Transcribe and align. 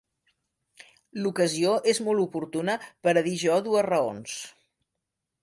L'ocasió 1.25 1.73
és 1.93 1.99
molt 2.07 2.23
oportuna 2.23 2.79
per 3.09 3.15
a 3.15 3.25
dir 3.29 3.35
jo 3.43 3.61
dues 3.69 3.87
raons. 3.91 4.41